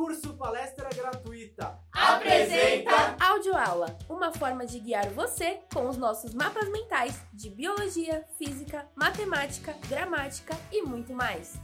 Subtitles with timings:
[0.00, 1.78] Curso Palestra Gratuita.
[1.92, 8.88] Apresenta Audioaula, uma forma de guiar você com os nossos mapas mentais de biologia, física,
[8.96, 11.60] matemática, gramática e muito mais.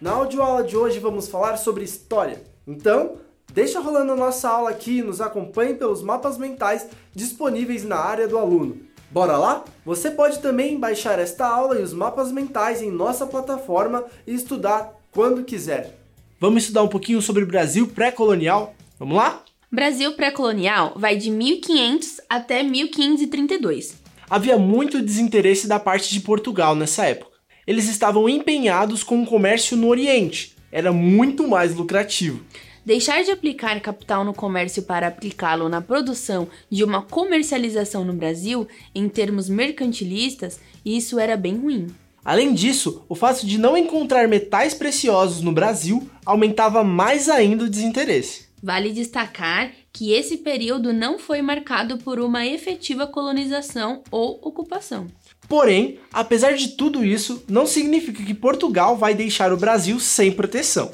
[0.00, 2.42] Na audioaula de hoje vamos falar sobre história.
[2.66, 3.20] Então,
[3.52, 8.26] deixa rolando a nossa aula aqui e nos acompanhe pelos mapas mentais disponíveis na área
[8.26, 8.88] do aluno.
[9.10, 9.64] Bora lá?
[9.84, 14.92] Você pode também baixar esta aula e os mapas mentais em nossa plataforma e estudar
[15.10, 15.98] quando quiser.
[16.38, 18.72] Vamos estudar um pouquinho sobre o Brasil pré-colonial?
[19.00, 19.42] Vamos lá?
[19.70, 23.96] Brasil pré-colonial vai de 1500 até 1532.
[24.28, 27.32] Havia muito desinteresse da parte de Portugal nessa época.
[27.66, 30.56] Eles estavam empenhados com o comércio no Oriente.
[30.70, 32.44] Era muito mais lucrativo.
[32.90, 38.66] Deixar de aplicar capital no comércio para aplicá-lo na produção de uma comercialização no Brasil,
[38.92, 41.86] em termos mercantilistas, isso era bem ruim.
[42.24, 47.70] Além disso, o fato de não encontrar metais preciosos no Brasil aumentava mais ainda o
[47.70, 48.46] desinteresse.
[48.60, 55.06] Vale destacar que esse período não foi marcado por uma efetiva colonização ou ocupação.
[55.48, 60.90] Porém, apesar de tudo isso, não significa que Portugal vai deixar o Brasil sem proteção.